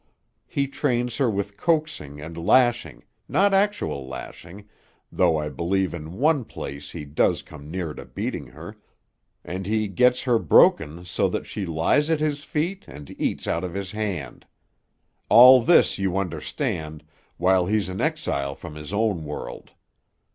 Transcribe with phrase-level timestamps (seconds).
[0.47, 4.67] He trains her with coaxing and lashing not actual lashing,
[5.11, 8.77] though I believe in one place he does come near to beating her
[9.45, 13.63] and he gets her broken so that she lies at his feet and eats out
[13.63, 14.47] of his hand.
[15.29, 17.03] All this, you understand,
[17.37, 19.69] while he's an exile from his own world.